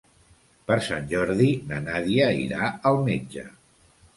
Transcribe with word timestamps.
Per 0.69 0.77
Sant 0.85 1.05
Jordi 1.11 1.51
na 1.73 1.81
Nàdia 1.89 2.33
irà 2.47 2.73
al 2.93 2.99
metge. 3.11 3.49